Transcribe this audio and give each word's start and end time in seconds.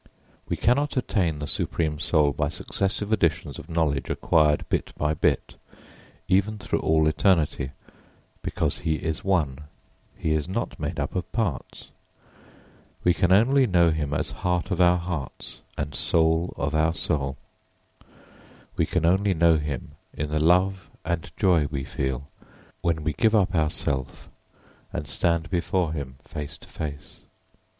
We 0.49 0.57
cannot 0.57 0.97
attain 0.97 1.37
the 1.37 1.45
supreme 1.45 1.99
soul 1.99 2.31
by 2.33 2.49
successive 2.49 3.11
additions 3.11 3.59
of 3.59 3.69
knowledge 3.69 4.09
acquired 4.09 4.67
bit 4.67 4.93
by 4.97 5.13
bit 5.13 5.57
even 6.27 6.57
through 6.57 6.79
all 6.79 7.07
eternity, 7.07 7.69
because 8.41 8.79
he 8.79 8.95
is 8.95 9.23
one, 9.23 9.59
he 10.17 10.33
is 10.33 10.47
not 10.47 10.79
made 10.79 10.99
up 10.99 11.15
of 11.15 11.31
parts; 11.31 11.91
we 13.03 13.13
can 13.13 13.31
only 13.31 13.67
know 13.67 13.91
him 13.91 14.11
as 14.11 14.31
heart 14.31 14.71
of 14.71 14.81
our 14.81 14.97
hearts 14.97 15.61
and 15.77 15.93
soul 15.93 16.51
of 16.57 16.73
our 16.73 16.95
soul; 16.95 17.37
we 18.75 18.87
can 18.87 19.05
only 19.05 19.35
know 19.35 19.57
him 19.57 19.91
in 20.15 20.31
the 20.31 20.39
love 20.43 20.89
and 21.05 21.31
joy 21.37 21.67
we 21.67 21.83
feel 21.83 22.27
when 22.81 23.03
we 23.03 23.13
give 23.13 23.35
up 23.35 23.53
our 23.53 23.69
self 23.69 24.29
and 24.91 25.07
stand 25.07 25.51
before 25.51 25.93
him 25.93 26.15
face 26.23 26.57
to 26.57 26.67
face. 26.67 27.17